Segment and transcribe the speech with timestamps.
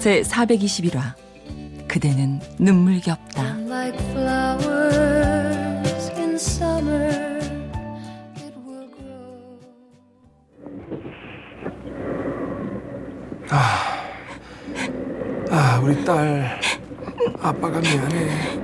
[0.00, 1.12] 제 421화.
[1.86, 3.42] 그대는 눈물겹다.
[13.50, 14.06] 아,
[15.50, 16.58] 아 우리 딸
[17.42, 18.58] 아빠가 미안해.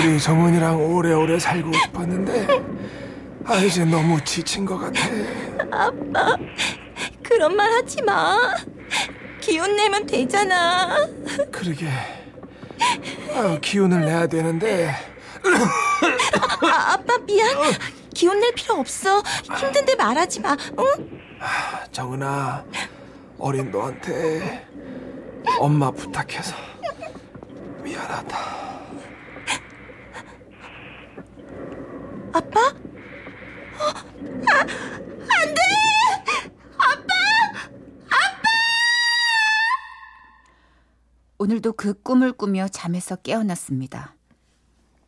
[0.00, 2.46] 우리 정은이랑 오래오래 살고 싶었는데
[3.44, 4.98] 아 이제 너무 지친 것 같아.
[5.70, 6.34] 아빠
[7.22, 8.38] 그런 말 하지 마
[9.44, 11.06] 기운 내면 되잖아.
[11.52, 11.86] 그러게.
[13.34, 14.88] 아, 기운을 내야 되는데.
[16.62, 17.50] 아, 아빠 미안.
[18.14, 19.22] 기운 낼 필요 없어.
[19.60, 20.56] 힘든데 말하지 마.
[20.78, 21.20] 응?
[21.40, 22.64] 아, 정은아.
[23.38, 24.66] 어린 너한테
[25.58, 26.54] 엄마 부탁해서
[27.82, 28.38] 미안하다.
[32.32, 32.60] 아빠?
[33.78, 33.92] 어,
[34.50, 34.66] 아,
[41.44, 44.14] 오늘도 그 꿈을 꾸며 잠에서 깨어났습니다.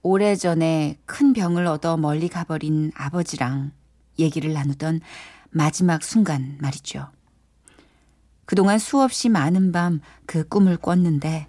[0.03, 3.73] 오래전에 큰 병을 얻어 멀리 가버린 아버지랑
[4.19, 5.01] 얘기를 나누던
[5.49, 7.09] 마지막 순간 말이죠.
[8.45, 11.47] 그동안 수없이 많은 밤 그 꿈을 꿨는데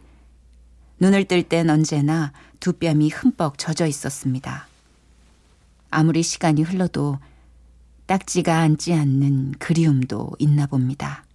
[1.02, 4.70] 눈을 뜰 땐 언제나 두 뺨이 흠뻑 젖어 있었습니다.
[5.90, 7.20] 아무리 시간이 흘러도
[8.06, 11.26] 딱지가 앉지 않는 그리움도 있나 봅니다.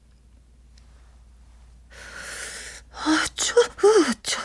[3.05, 4.45] 아, 추워, 어, 추워.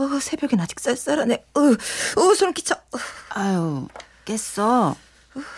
[0.00, 1.44] 어, 새벽엔 아직 쌀쌀하네.
[1.54, 2.74] 어, 어, 소름 끼쳐.
[3.30, 3.86] 아유,
[4.24, 4.96] 깼어.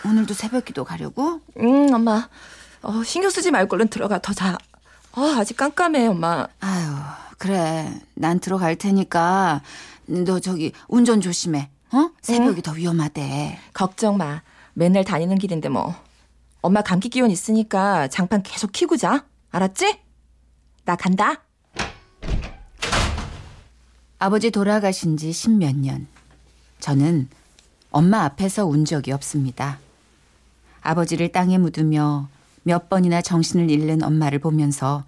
[0.05, 1.39] 오늘도 새벽 기도 가려고?
[1.59, 2.27] 응, 엄마.
[2.81, 4.19] 어, 신경 쓰지 말고 얼른 들어가.
[4.19, 4.57] 더 자.
[5.13, 6.47] 어, 아직 깜깜해, 엄마.
[6.59, 6.93] 아유,
[7.37, 8.01] 그래.
[8.15, 9.61] 난 들어갈 테니까
[10.07, 11.69] 너 저기 운전 조심해.
[11.93, 12.09] 어?
[12.21, 12.61] 새벽이 응?
[12.61, 13.57] 더 위험하대.
[13.73, 14.41] 걱정 마.
[14.73, 15.95] 맨날 다니는 길인데 뭐.
[16.61, 19.25] 엄마 감기 기운 있으니까 장판 계속 키고 자.
[19.51, 19.99] 알았지?
[20.83, 21.43] 나 간다.
[24.25, 26.07] 아버지 돌아가신 지 십몇 년.
[26.79, 27.27] 저는
[27.91, 29.79] 엄마 앞에서 운 적이 없습니다.
[30.79, 32.29] 아버지를 땅에 묻으며
[32.63, 35.03] 몇 번이나 정신을 잃는 엄마를 보면서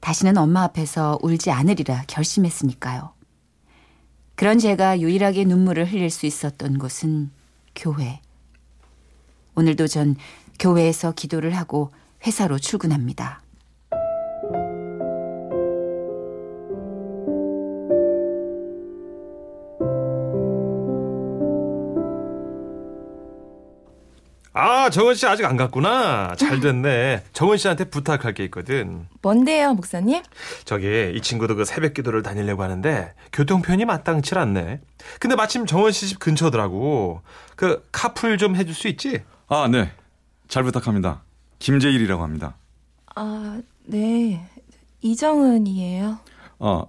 [0.00, 3.14] 다시는 엄마 앞에서 울지 않으리라 결심했으니까요.
[4.34, 7.30] 그런 제가 유일하게 눈물을 흘릴 수 있었던 곳은
[7.74, 8.20] 교회.
[9.54, 10.14] 오늘도 전
[10.58, 11.90] 교회에서 기도를 하고
[12.26, 13.40] 회사로 출근합니다.
[24.86, 26.36] 아, 정은 씨 아직 안 갔구나.
[26.36, 27.24] 잘 됐네.
[27.32, 29.08] 정은 씨한테 부탁할 게 있거든.
[29.20, 30.22] 뭔데요, 목사님?
[30.64, 34.80] 저기, 이 친구도 그 새벽 기도를 다니려고 하는데, 교통편이 마땅치 않네.
[35.18, 37.22] 근데 마침 정은 씨 집 근처더라고.
[37.56, 39.24] 그, 카풀 좀 해줄 수 있지?
[39.48, 39.90] 아, 네.
[40.46, 41.24] 잘 부탁합니다.
[41.58, 42.56] 김재일이라고 합니다.
[43.16, 44.46] 아, 네.
[45.00, 46.18] 이정은이에요.
[46.60, 46.84] 아,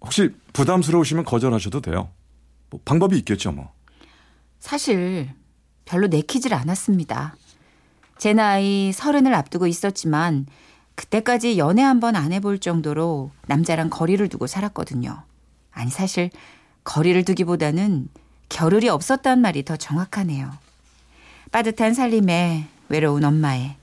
[0.00, 2.08] 혹시 부담스러우시면 거절하셔도 돼요.
[2.70, 3.70] 뭐 방법이 있겠죠, 뭐.
[4.58, 5.28] 사실
[5.84, 7.34] 별로 내키질 않았습니다.
[8.22, 10.46] 제 나이 서른을 앞두고 있었지만
[10.94, 15.24] 그때까지 연애 한 번 안 해볼 정도로 남자랑 거리를 두고 살았거든요.
[15.72, 16.30] 아니 사실
[16.84, 18.06] 거리를 두기보다는
[18.48, 20.52] 겨를이 없었단 말이 더 정확하네요.
[21.50, 23.74] 빠듯한 살림에 외로운 엄마에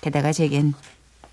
[0.00, 0.74] 게다가 제겐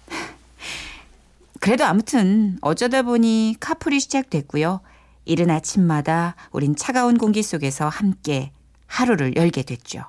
[1.60, 4.80] 그래도 아무튼 어쩌다 보니 카풀이 시작됐고요.
[5.26, 8.52] 이른 아침마다 우린 차가운 공기 속에서 함께
[8.86, 10.04] 하루를 열게 됐죠.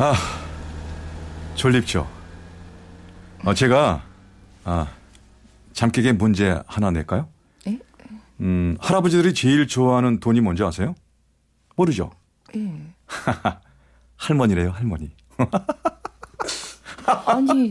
[0.00, 0.14] 아,
[1.56, 2.08] 졸립죠.
[3.44, 4.04] 어, 제가
[4.64, 4.86] 아,
[5.72, 7.28] 잠 깨게 문제 하나 낼까요?
[7.66, 7.78] 에?
[8.40, 10.94] 음, 할아버지들이 제일 좋아하는 돈이 뭔지 아세요?
[11.74, 12.12] 모르죠?
[12.54, 12.72] 예.
[14.16, 15.10] 할머니래요, 할머니.
[17.26, 17.70] 아니,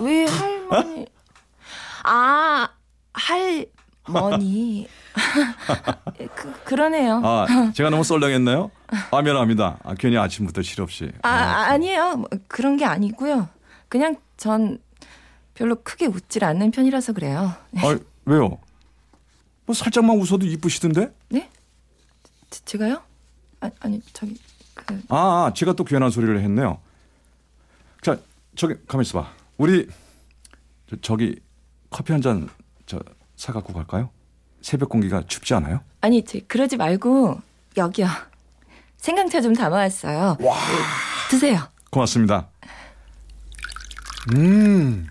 [0.00, 1.06] 왜 할머니?
[2.04, 2.68] 아,
[3.12, 3.66] 할
[4.08, 4.88] 머니.
[6.34, 7.20] 그, 그러네요.
[7.24, 8.70] 아, 제가 너무 썰렁했나요?
[9.10, 9.78] 아, 미안합니다.
[9.82, 11.10] 아, 괜히 아침부터 실없이.
[11.22, 12.16] 아, 아 아니에요.
[12.16, 13.48] 뭐, 그런 게 아니고요.
[13.88, 14.78] 그냥 전
[15.54, 17.54] 별로 크게 웃질 않는 편이라서 그래요.
[17.78, 18.58] 아, 왜요?
[19.64, 21.12] 뭐 살짝만 웃어도 이쁘시던데?
[21.30, 21.50] 네?
[22.50, 23.02] 제, 제가요?
[23.60, 24.38] 아, 아니, 저기
[24.74, 26.78] 그 아, 아, 제가 또 괜한 소리를 했네요.
[28.02, 28.16] 자,
[28.54, 29.32] 저기 가만 있어 봐.
[29.56, 29.88] 우리
[30.88, 31.40] 저, 저기
[31.90, 32.48] 커피 한 잔
[32.86, 33.00] 저
[33.36, 34.08] 사 갖고 갈까요?
[34.66, 35.80] 새벽 공기가 춥지 않아요?
[36.00, 37.40] 아니, 저, 그러지 말고
[37.76, 38.08] 여기요.
[38.96, 40.38] 생강차 좀 담아왔어요.
[40.40, 40.48] 네,
[41.30, 41.60] 드세요.
[41.88, 42.48] 고맙습니다.
[44.34, 45.06] 음,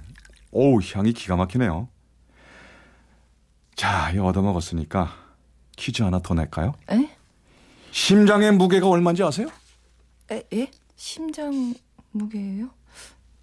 [0.51, 1.87] 오우 향이 기가 막히네요.
[3.77, 5.15] 자, 이 얻어 먹었으니까
[5.77, 6.73] 퀴즈 하나 더 낼까요?
[6.91, 7.15] 에?
[7.91, 9.47] 심장의 무게가 얼마인지 아세요?
[10.33, 10.69] 에, 예?
[10.97, 11.73] 심장
[12.11, 12.71] 무게예요?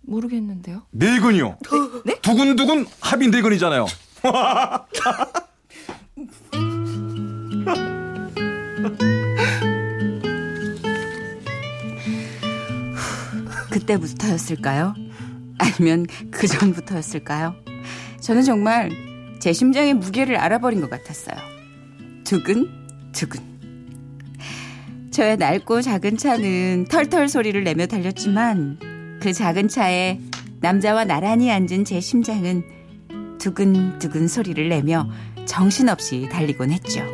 [0.02, 0.82] 모르겠는데요.
[0.90, 1.56] 네근이요.
[2.04, 2.20] 네?
[2.20, 3.86] 두근두근 합이 네근이잖아요.
[13.70, 14.94] 그때부터였을까요?
[15.58, 17.54] 아니면 그 전부터였을까요?
[18.20, 18.90] 저는 정말
[19.40, 21.36] 제 심장의 무게를 알아버린 것 같았어요.
[22.24, 22.68] 두근,
[23.12, 23.40] 두근.
[25.10, 30.20] 저의 넓고 작은 차는 털털 소리를 내며 달렸지만 그 작은 차에
[30.60, 32.64] 남자와 나란히 앉은 제 심장은
[33.38, 35.08] 두근두근 소리를 내며
[35.44, 37.04] 정신없이 달리곤 했죠.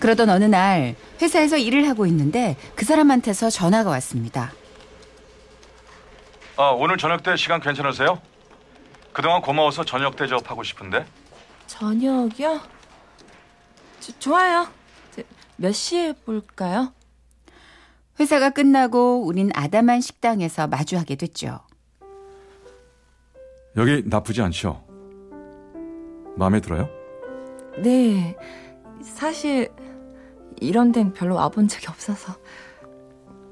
[0.00, 4.52] 그러던 어느 날 회사에서 일을 하고 있는데 그 사람한테서 전화가 왔습니다.
[6.56, 8.20] 아, 오늘 저녁 때 시간 괜찮으세요?
[9.12, 11.04] 그동안 고마워서 저녁 대접하고 싶은데.
[11.66, 12.60] 저녁이요?
[14.00, 14.66] 저, 좋아요.
[15.14, 15.22] 저,
[15.56, 16.92] 몇 시에 볼까요?
[18.18, 21.60] 회사가 끝나고 우린 아담한 식당에서 마주하게 됐죠.
[23.76, 24.84] 여기 나쁘지 않죠?
[26.36, 26.88] 마음에 들어요?
[27.78, 28.36] 네.
[29.02, 29.70] 사실
[30.60, 32.34] 이런 데는 별로 와본 적이 없어서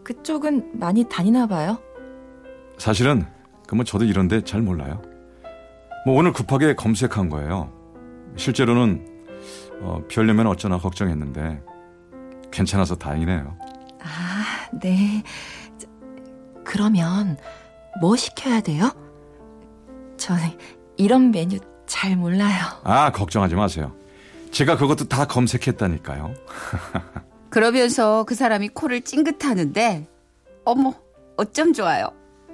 [0.04, 1.78] 그쪽은 많이 다니나 봐요.
[2.78, 3.26] 사실은
[3.66, 5.02] 그뭐 저도 이런데 잘 몰라요.
[6.06, 7.72] 뭐 오늘 급하게 검색한 거예요.
[8.36, 9.06] 실제로는
[9.80, 11.62] 어, 별려면 어쩌나 걱정했는데
[12.50, 13.58] 괜찮아서 다행이네요.
[14.02, 15.22] 아, 네.
[15.76, 15.86] 저,
[16.64, 17.36] 그러면
[18.00, 18.90] 뭐 시켜야 돼요?
[20.16, 20.42] 저는
[20.96, 22.64] 이런 메뉴 잘 몰라요.
[22.84, 23.94] 아 걱정하지 마세요.
[24.58, 26.34] 제가 그것도 다 검색했다니까요.
[27.48, 30.08] 그러면서 그 사람이 코를 찡긋하는데
[30.64, 30.94] 어머
[31.36, 32.08] 어쩜 좋아요.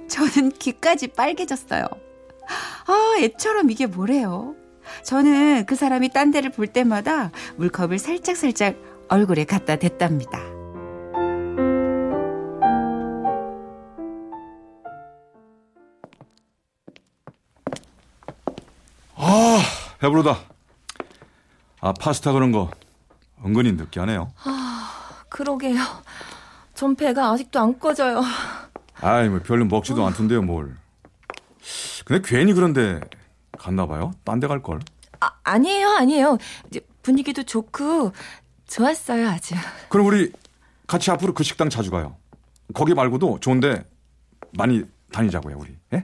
[0.07, 1.83] 저는 귀까지 빨개졌어요.
[2.85, 4.53] 아 애처럼 이게 뭐래요.
[5.03, 8.75] 저는 그 사람이 딴 데를 볼 때마다 물컵을 살짝살짝
[9.07, 10.39] 얼굴에 갖다 댔답니다.
[19.15, 19.59] 아
[19.97, 20.54] 배부르다.
[21.85, 22.71] 아 파스타 그런 거
[23.45, 24.31] 은근히 느끼하네요.
[25.29, 25.77] 그러게요.
[26.73, 28.23] 전 배가 아직도 안 꺼져요.
[29.01, 30.75] 아이 뭐 별로 먹지도 않던데요 뭘.
[32.05, 33.01] 근데 괜히 그런데
[33.59, 34.13] 갔나 봐요.
[34.23, 34.79] 딴 데 갈 걸.
[35.19, 36.37] 아, 아니에요, 아니에요.
[36.69, 38.13] 이제 분위기도 좋고
[38.67, 39.53] 좋았어요, 아주.
[39.89, 40.31] 그럼 우리
[40.87, 42.15] 같이 앞으로 그 식당 자주 가요.
[42.73, 43.85] 거기 말고도 좋은데
[44.57, 45.77] 많이 다니자고요 우리.
[45.93, 46.03] 예?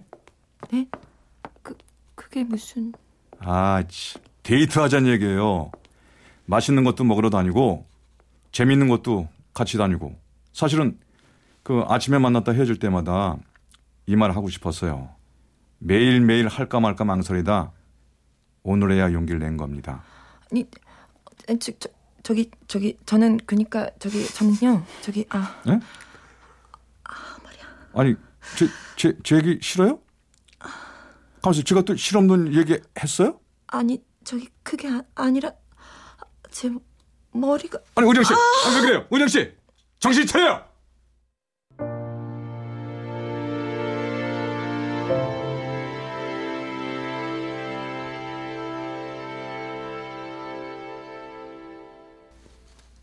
[0.71, 0.87] 네?
[1.63, 1.75] 그
[2.13, 2.93] 그게 무슨
[3.39, 4.21] 아, 참.
[4.43, 5.71] 데이트 하자는 얘기예요.
[6.45, 7.85] 맛있는 것도 먹으러 다니고
[8.51, 10.15] 재밌는 것도 같이 다니고.
[10.53, 10.99] 사실은
[11.63, 13.37] 그 아침에 만났다 헤어질 때마다
[14.07, 15.09] 이 말 하고 싶었어요.
[15.79, 17.71] 매일매일 할까 말까 망설이다
[18.63, 20.03] 오늘에야 용기를 낸 겁니다.
[20.51, 20.67] 아니
[21.59, 21.89] 저, 저
[22.23, 25.79] 저기 저기 저는 그니까 저기 저는요 저기 아 예?
[27.93, 28.15] 아니,
[28.57, 29.99] 제, 제, 제 얘기 싫어요?
[31.41, 31.63] 가만있어.
[31.63, 33.37] 제가 또 실없는 얘기 했어요?
[33.67, 35.51] 아니 저기 그게 아, 아니라
[36.51, 36.69] 제
[37.33, 38.33] 머리가 아니, 은영 씨.
[38.33, 39.05] 아니, 왜 그래요?
[39.11, 39.53] 은영 씨.
[39.99, 40.63] 정신 차려요!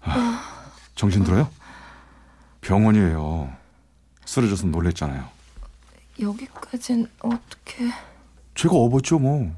[0.00, 1.50] 아, 정신 들어요?
[2.62, 3.54] 병원이에요.
[4.24, 5.28] 쓰러져서 놀랬잖아요.
[6.20, 7.90] 여기까진 어떻게
[8.54, 9.54] 제가 업었죠, 뭐.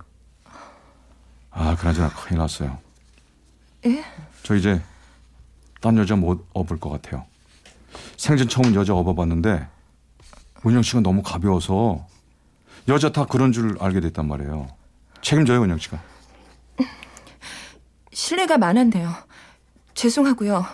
[1.51, 2.79] 아, 그나저나 큰일 났어요.
[3.87, 4.05] 예?
[4.43, 4.81] 저 이제
[5.81, 7.25] 딴 여자 못 업을 것 같아요.
[8.17, 9.67] 생전 처음 여자 업어봤는데
[10.67, 12.07] 은영 씨가 너무 가벼워서
[12.89, 14.69] 여자 다 그런 줄 알게 됐단 말이에요.
[15.23, 16.01] 책임져요, 은영 씨가.
[18.13, 19.13] 실례가 많은데요.
[19.95, 20.65] 죄송하고요.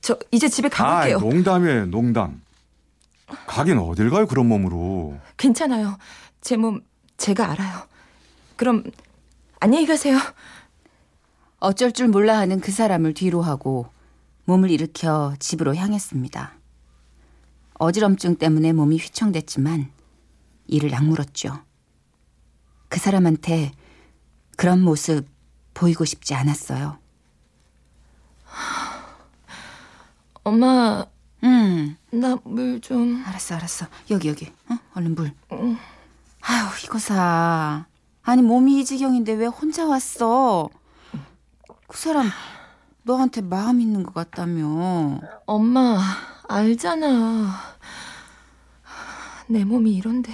[0.00, 1.16] 저 이제 집에 가볼게요.
[1.16, 2.40] 아, 농담이에요, 농담.
[3.46, 5.18] 가긴 어딜 가요, 그런 몸으로.
[5.36, 5.98] 괜찮아요.
[6.40, 6.80] 제 몸
[7.16, 7.82] 제가 알아요.
[8.56, 8.84] 그럼
[9.60, 10.18] 안녕히 가세요.
[11.58, 13.88] 어쩔 줄 몰라 하는 그 사람을 뒤로 하고
[14.44, 16.52] 몸을 일으켜 집으로 향했습니다.
[17.74, 19.90] 어지럼증 때문에 몸이 휘청댔지만
[20.68, 21.64] 이를 악물었죠.
[22.88, 23.72] 그 사람한테
[24.56, 25.26] 그런 모습
[25.74, 26.98] 보이고 싶지 않았어요.
[30.44, 31.04] 엄마,
[31.42, 33.24] 음, 나물 좀.
[33.26, 33.86] 알았어, 알았어.
[34.10, 34.46] 여기, 여기.
[34.68, 34.78] 어?
[34.94, 35.32] 얼른 물.
[35.50, 37.86] 아휴, 이거 사.
[38.28, 40.68] 아니, 몸이 이 지경인데 왜 혼자 왔어?
[41.86, 42.28] 그 사람,
[43.02, 45.18] 너한테 마음 있는 것 같다며.
[45.46, 45.98] 엄마,
[46.46, 47.54] 알잖아.
[49.46, 50.30] 내 몸이 이런데.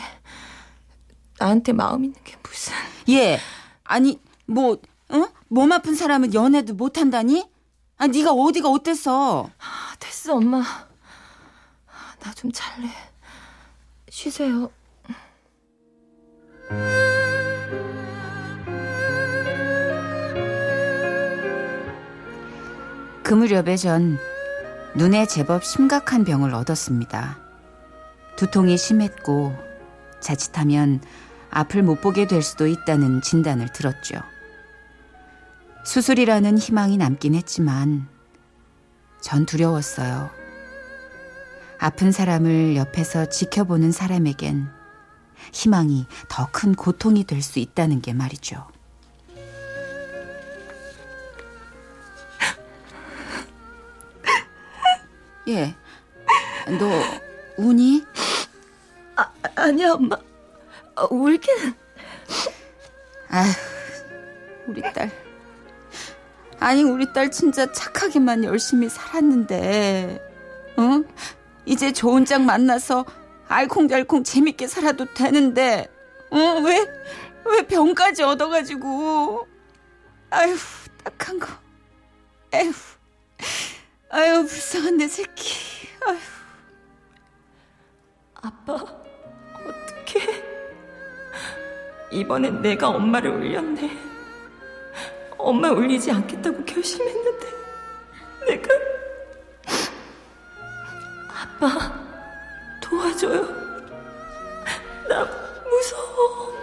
[1.38, 2.72] 나한테 마음 있는 게 무슨.
[3.10, 3.38] 얘,
[3.84, 4.72] 아니, 뭐,
[5.10, 5.28] 어?
[5.46, 7.48] 몸 아픈 사람은 연애도 못 한다니?
[7.96, 9.48] 아, 네가 어디가 어땠어?
[9.56, 10.64] 아, 됐어, 엄마.
[12.18, 12.88] 나 좀 잘래.
[14.10, 14.68] 쉬세요.
[23.24, 24.18] 그 무렵에 전
[24.94, 27.38] 눈에 제법 심각한 병을 얻었습니다.
[28.36, 29.56] 두통이 심했고
[30.20, 31.00] 자칫하면
[31.50, 34.16] 앞을 못 보게 될 수도 있다는 진단을 들었죠.
[35.86, 38.06] 수술이라는 희망이 남긴 했지만
[39.22, 40.28] 전 두려웠어요.
[41.78, 44.68] 아픈 사람을 옆에서 지켜보는 사람에겐
[45.52, 48.73] 희망이 더 큰 고통이 될 수 있다는 게 말이죠.
[55.48, 55.74] 예.
[56.78, 56.88] 너
[57.56, 58.04] 우니?
[59.56, 60.16] 아니야, 엄마.
[60.96, 61.74] 어, 울기는.
[63.28, 63.50] 아휴,
[64.66, 65.10] 우리 딸.
[66.60, 70.20] 아니, 우리 딸 진짜 착하게만 열심히 살았는데,
[70.78, 71.04] 응?
[71.66, 73.04] 이제 좋은 짝 만나서
[73.48, 75.88] 알콩달콩 재밌게 살아도 되는데,
[76.32, 76.64] 응?
[76.64, 76.86] 왜,
[77.44, 79.46] 왜 병까지 얻어가지고.
[80.30, 80.56] 아휴,
[81.04, 81.48] 딱한 거.
[82.54, 82.72] 에휴.
[84.14, 85.88] 아유, 불쌍한 내 새끼.
[86.06, 86.16] 아휴.
[88.34, 90.44] 아빠, 어떡해.
[92.12, 93.90] 이번엔 내가 엄마를 울렸네.
[95.36, 97.46] 엄마 울리지 않겠다고 결심했는데,
[98.46, 98.68] 내가.
[101.28, 101.92] 아빠,
[102.80, 103.42] 도와줘요.
[105.08, 105.24] 나
[105.68, 106.53] 무서워.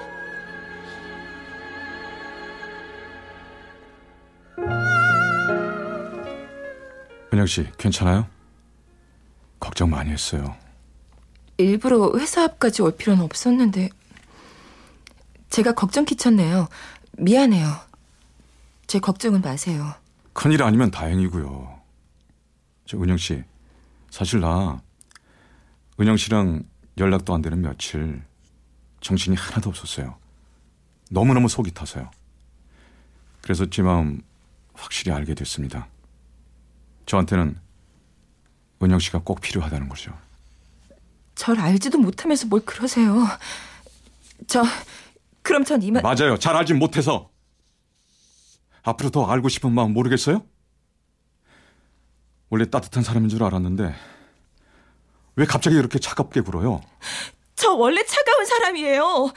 [7.33, 8.27] 은영 씨, 괜찮아요?
[9.59, 10.55] 걱정 많이 했어요.
[11.57, 13.89] 일부러 회사 앞까지 올 필요는 없었는데,
[15.49, 16.67] 제가 걱정 끼쳤네요.
[17.17, 17.67] 미안해요.
[18.87, 19.93] 제 걱정은 마세요.
[20.33, 21.79] 큰일 아니면 다행이고요.
[22.85, 23.43] 저 은영 씨,
[24.09, 24.81] 사실 나
[25.99, 26.63] 은영 씨랑
[26.97, 28.23] 연락도 안 되는 며칠
[29.01, 30.17] 정신이 하나도 없었어요.
[31.09, 32.09] 너무너무 속이 타서요.
[33.41, 34.21] 그래서 제 마음
[34.73, 35.87] 확실히 알게 됐습니다.
[37.11, 37.59] 저한테는
[38.81, 40.17] 은영 씨가 꼭 필요하다는 거죠.
[41.35, 43.27] 절 알지도 못하면서 뭘 그러세요.
[44.47, 44.63] 저,
[45.41, 46.03] 그럼 전 이만.
[46.03, 46.37] 맞아요.
[46.37, 47.29] 잘 알진 못해서.
[48.83, 50.45] 앞으로 더 알고 싶은 마음 모르겠어요?
[52.49, 53.93] 원래 따뜻한 사람인 줄 알았는데
[55.35, 56.81] 왜 갑자기 이렇게 차갑게 굴어요?
[57.55, 59.33] 저 원래 차가운 사람이에요.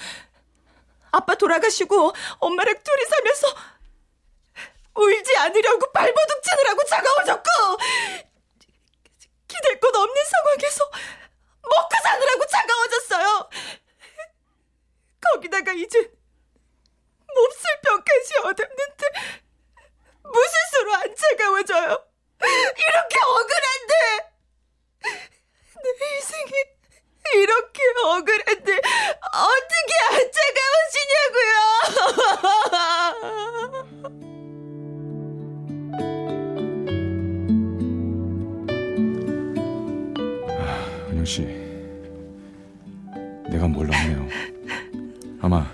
[1.10, 3.73] 아빠 돌아가시고 엄마랑 둘이 살면서
[4.94, 7.48] 울지 않으려고 발버둥 치느라고 차가워졌고
[9.48, 10.90] 기댈 곳 없는 상황에서
[11.62, 13.50] 먹고 사느라고 차가워졌어요.
[15.20, 15.98] 거기다가 이제
[17.34, 19.06] 몹쓸 병까지 얻었는데
[20.22, 22.06] 무슨 수로 안 차가워져요?
[22.40, 24.32] 이렇게 억울한데
[25.82, 26.52] 내 인생이
[27.34, 28.80] 이렇게 억울한데
[29.32, 30.30] 어떻게 안
[34.04, 34.20] 차가워지냐고요?
[41.24, 41.42] 은영 씨,
[43.48, 44.28] 내가 몰랐네요.
[45.40, 45.66] 아마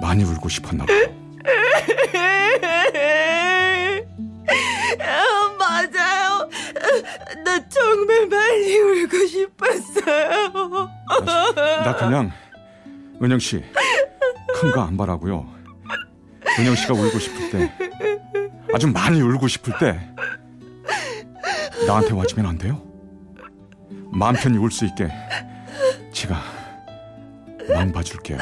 [0.00, 0.98] 많이 울고 싶었나 봐요.
[4.98, 6.50] 아, 맞아요.
[7.44, 10.90] 나 정말 많이 울고 싶었어요.
[11.54, 12.32] 나 그냥
[13.22, 13.62] 은영 씨
[14.60, 15.46] 큰 거 안 바라고요.
[16.58, 17.72] 은영 씨가 울고 싶을 때,
[18.74, 20.00] 아주 많이 울고 싶을 때
[21.86, 22.82] 나한테 와주면 안 돼요?
[24.12, 25.08] 마음 편히 울 수 있게
[26.12, 26.40] 제가
[27.74, 28.38] 망 봐줄게요.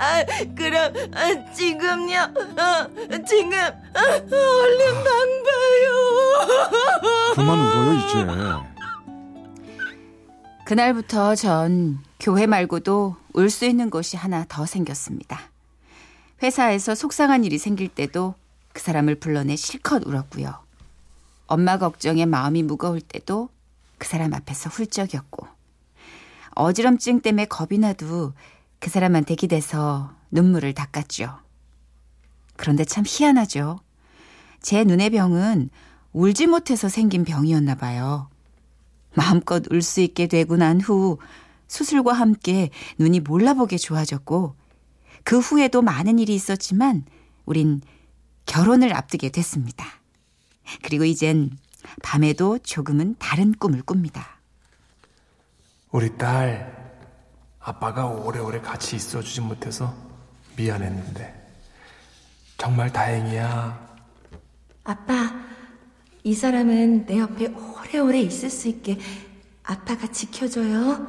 [0.00, 0.24] 아,
[0.56, 2.16] 그럼 아, 지금요?
[2.18, 2.88] 어,
[3.26, 5.04] 지금 어, 얼른 방
[5.44, 5.88] 봐요.
[7.34, 8.26] 그만 울어요 이제.
[10.64, 15.40] 그날부터 전 교회 말고도 울 수 있는 곳이 하나 더 생겼습니다.
[16.42, 18.34] 회사에서 속상한 일이 생길 때도
[18.72, 20.54] 그 사람을 불러내 실컷 울었고요.
[21.48, 23.48] 엄마 걱정에 마음이 무거울 때도
[23.98, 25.48] 그 사람 앞에서 훌쩍였고
[26.54, 28.34] 어지럼증 때문에 겁이 나도
[28.78, 31.40] 그 사람한테 기대서 눈물을 닦았죠.
[32.56, 33.80] 그런데 참 희한하죠.
[34.60, 35.70] 제 눈의 병은
[36.12, 38.28] 울지 못해서 생긴 병이었나 봐요.
[39.14, 41.18] 마음껏 울 수 있게 되고 난 후
[41.68, 44.54] 수술과 함께 눈이 몰라보게 좋아졌고
[45.24, 47.04] 그 후에도 많은 일이 있었지만
[47.46, 47.80] 우린
[48.46, 49.86] 결혼을 앞두게 됐습니다.
[50.82, 51.56] 그리고 이젠
[52.02, 54.38] 밤에도 조금은 다른 꿈을 꿉니다.
[55.90, 56.76] 우리 딸
[57.60, 59.94] 아빠가 오래오래 같이 있어주지 못해서
[60.56, 61.34] 미안했는데
[62.56, 63.88] 정말 다행이야.
[64.84, 65.34] 아빠,
[66.24, 68.98] 이 사람은 내 옆에 오래오래 있을 수 있게
[69.62, 71.06] 아빠가 지켜줘요.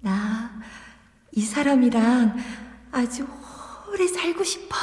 [0.00, 0.60] 나
[1.32, 2.36] 이 사람이랑
[2.90, 3.26] 아주
[3.88, 4.76] 오래 살고 싶어.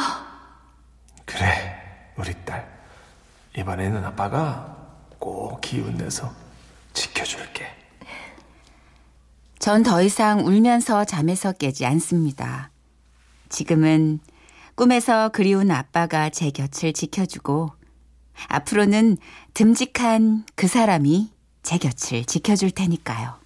[1.26, 2.77] 그래, 우리 딸.
[3.58, 4.76] 이번에는 아빠가
[5.20, 6.32] 꼭 기운 내서
[6.94, 7.66] 지켜줄게.
[9.60, 12.72] 전 더 이상 울면서 잠에서 깨지 않습니다.
[13.50, 14.20] 지금은
[14.76, 17.72] 꿈에서 그리운 아빠가 제 곁을 지켜주고
[18.48, 19.18] 앞으로는
[19.56, 21.32] 듬직한 그 사람이
[21.64, 23.40] 제 곁을 지켜줄 테니까요.